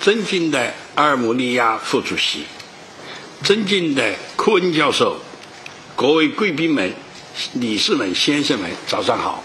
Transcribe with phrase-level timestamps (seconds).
[0.00, 2.44] 尊敬的阿尔姆尼亚副主席，
[3.42, 5.20] 尊敬的库恩教授，
[5.96, 6.94] 各位贵宾们、
[7.52, 9.42] 女士们、先生们，早上好。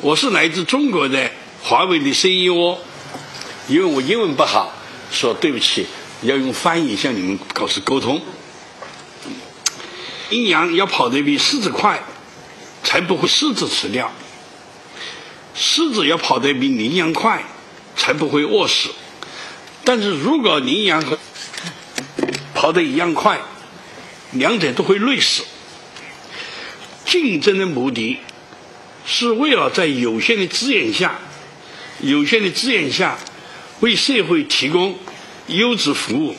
[0.00, 1.30] 我是来自中国的
[1.62, 2.78] 华为的 CEO，
[3.68, 4.72] 因为我英文不好，
[5.10, 5.86] 说对不起，
[6.22, 8.22] 要用翻译向你们告示沟通。
[10.30, 12.02] 阴阳要跑得比狮子快，
[12.84, 14.06] 才不会狮子吃掉；
[15.54, 17.44] 狮子要跑得比羚羊快，
[17.96, 18.90] 才不会饿死。
[19.84, 21.18] 但是如果羚羊和
[22.54, 23.40] 跑得一样快，
[24.32, 25.44] 两者都会累死。
[27.04, 28.18] 竞争的目的。
[29.06, 31.18] 是为了在有限的资源下、
[32.00, 33.18] 有限的资源下，
[33.80, 34.96] 为社会提供
[35.48, 36.36] 优质服务、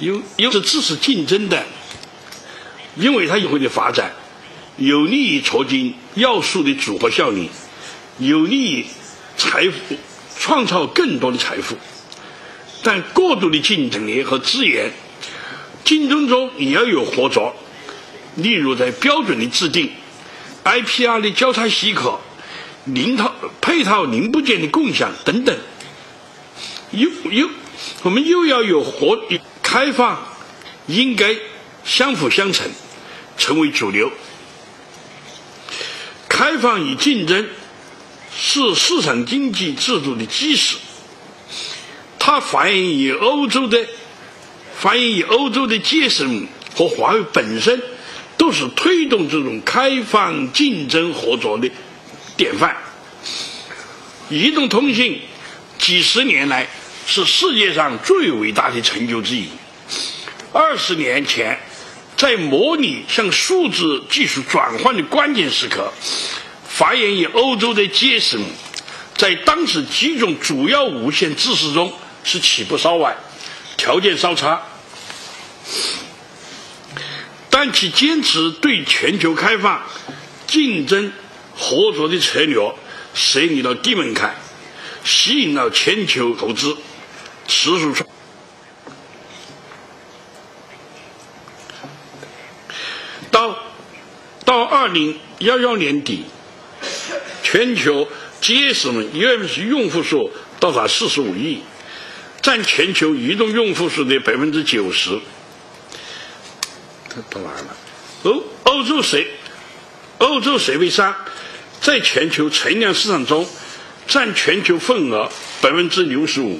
[0.00, 1.64] 优优质知识竞争的，
[2.96, 4.12] 因为它以后的发展
[4.78, 7.48] 有利于促进要素的组合效应，
[8.18, 8.86] 有利于
[9.36, 9.96] 财富
[10.38, 11.76] 创造更多的财富。
[12.82, 14.90] 但过度的竞争力和资源
[15.84, 17.54] 竞争中也要有合作，
[18.36, 19.92] 例如在标准的制定。
[20.64, 22.20] IPR 的交叉许可、
[22.84, 25.58] 零套配套零部件的共享等等，
[26.92, 27.50] 又又
[28.02, 29.20] 我们又要有活
[29.60, 30.24] 开放，
[30.86, 31.36] 应该
[31.84, 32.70] 相辅相成，
[33.36, 34.12] 成为主流。
[36.28, 37.48] 开放与竞争
[38.36, 40.76] 是市场经济制度的基石，
[42.18, 43.78] 它反映于欧洲的
[44.76, 47.82] 反映于欧洲的杰森和华为本身。
[48.38, 51.70] 都是推动这种开放竞争合作的
[52.36, 52.76] 典范。
[54.28, 55.20] 移动通信
[55.78, 56.66] 几十年来
[57.06, 59.46] 是世界上最伟大的成就之一。
[60.52, 61.56] 二十年前，
[62.16, 65.92] 在模拟向数字技术转换的关键时刻，
[66.82, 68.40] 发源于欧洲的杰森，
[69.14, 71.92] 在当时几种主要无线知识中
[72.24, 73.16] 是起步稍晚，
[73.76, 74.60] 条件稍差。
[77.50, 79.80] 但其坚持对全球开放、
[80.48, 81.12] 竞争、
[81.54, 82.74] 合作的策略
[83.14, 84.34] 设立了低门槛，
[85.04, 86.76] 吸引了全球投资，
[87.46, 88.08] 持续创。
[93.30, 93.56] 到
[94.44, 96.24] 到二零幺幺年底，
[97.52, 98.08] 全球
[98.40, 101.60] GSM UMC 用户数到达四十五亿，
[102.40, 105.20] 占全球移动用户数的百分之九十。
[107.28, 107.76] 都完了。
[108.22, 109.22] 欧欧洲设
[110.16, 111.14] 欧洲设备商
[111.82, 113.46] 在全球存量市场中
[114.06, 115.30] 占全球份额
[115.60, 116.58] 百分之六十五。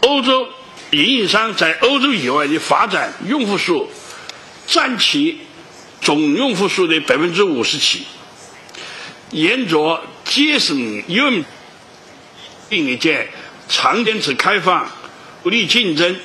[0.00, 0.48] 欧洲
[0.88, 3.90] 运营商在欧洲以外的发展用户数
[4.66, 5.40] 占其
[6.00, 8.06] 总用户数的百分之五十七。
[9.30, 11.44] 沿着节省用
[12.68, 13.28] 并业界
[13.68, 14.90] 长坚持开放、
[15.42, 16.18] 鼓励竞争、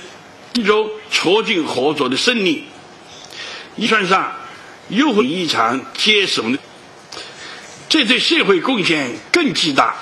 [0.54, 2.66] 中促进合作的胜利。
[3.76, 4.36] 预算上
[4.90, 6.60] 又会异常节省的，
[7.90, 9.96] 这对社会贡献更巨大。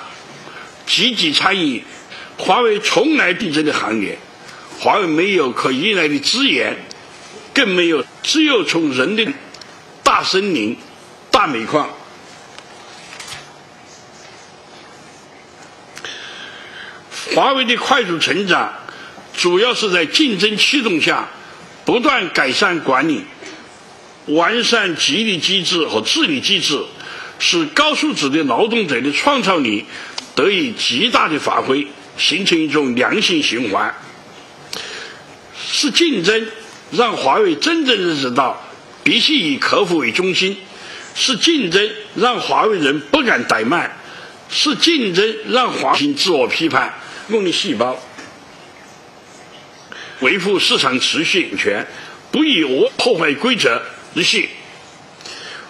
[0.86, 1.82] 积极参与
[2.36, 4.18] 华为从来竞争的行业，
[4.78, 6.76] 华为没有可依赖的资源，
[7.54, 9.26] 更没有只有从人的
[10.02, 10.76] 大森林、
[11.30, 11.88] 大煤矿。
[17.32, 18.72] 华为的快速成长，
[19.36, 21.28] 主要是在竞争驱动下，
[21.84, 23.24] 不断改善管理。
[24.26, 26.82] 完善激励机制和治理机制，
[27.38, 29.84] 使高素质的劳动者的创造力
[30.34, 31.86] 得以极大的发挥，
[32.16, 33.94] 形成一种良性循环。
[35.66, 36.46] 是竞争
[36.92, 38.62] 让华为真正认识到
[39.02, 40.54] 必须以客户为中心；
[41.14, 43.90] 是竞争让华为人不敢怠慢；
[44.48, 46.94] 是竞争让华为自我批判，
[47.28, 47.98] 用的细胞，
[50.20, 51.86] 维护市场持续权，
[52.30, 53.82] 不以我破坏规则。
[54.14, 54.48] 日系，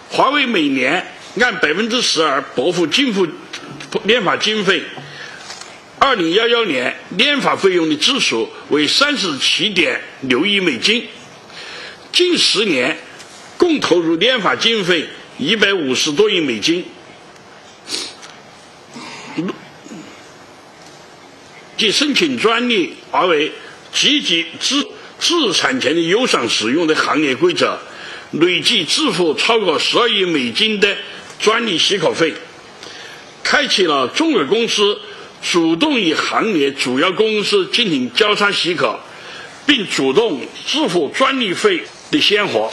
[0.09, 1.07] 华为每年
[1.41, 3.27] 按百分之十二拨付经付
[4.03, 4.83] 研发经费，
[5.97, 11.07] 二零幺幺年研发费用的支出为三十七点六亿美金，
[12.11, 12.99] 近十年
[13.57, 15.09] 共投入研发经费
[15.39, 16.85] 一百五十多亿美金，
[21.77, 23.51] 即申请专利，华为
[23.93, 24.85] 积极知
[25.19, 27.79] 知识产权的优赏使用的行业规则。
[28.31, 30.97] 累计支付超过十二亿美金的
[31.39, 32.33] 专利许可费，
[33.43, 34.99] 开启了中国公司
[35.41, 38.99] 主动与行业主要公司进行交叉许可，
[39.65, 42.71] 并主动支付专利费的先河。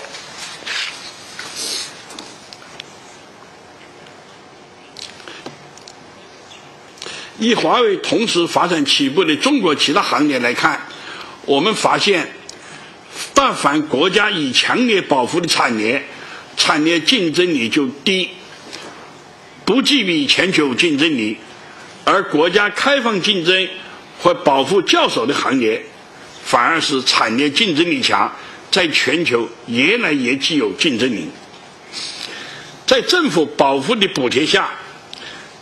[7.43, 10.81] 以华为同时发展起步的中国其他行业来看，
[11.45, 12.31] 我们发现，
[13.35, 16.05] 但凡国家以强烈保护的产业，
[16.57, 18.29] 产业竞争力就低，
[19.65, 21.37] 不具备全球竞争力；
[22.05, 23.69] 而国家开放竞争
[24.21, 25.85] 或保护较少的行业，
[26.45, 28.33] 反而是产业竞争力强，
[28.71, 31.29] 在全球越来越具有竞争力。
[32.87, 34.71] 在政府保护的补贴下，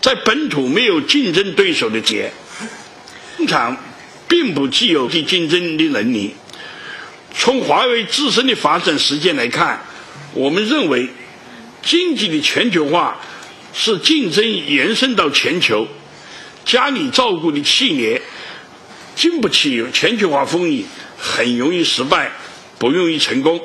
[0.01, 2.33] 在本土没有竞争对手的企业，
[3.37, 3.77] 通常
[4.27, 6.35] 并不具有竞争的能力。
[7.37, 9.85] 从华为自身的发展实践来看，
[10.33, 11.09] 我们认为，
[11.83, 13.21] 经济的全球化
[13.73, 15.87] 是竞争延伸到全球，
[16.65, 18.21] 家里照顾的企业
[19.15, 20.85] 经不起全球化风雨，
[21.17, 22.33] 很容易失败，
[22.79, 23.61] 不容易成功。